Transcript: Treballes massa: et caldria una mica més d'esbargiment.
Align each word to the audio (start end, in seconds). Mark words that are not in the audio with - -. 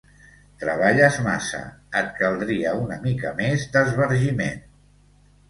Treballes 0.61 1.19
massa: 1.27 1.59
et 1.99 2.09
caldria 2.21 2.73
una 2.85 2.99
mica 3.05 3.35
més 3.43 3.69
d'esbargiment. 3.77 4.67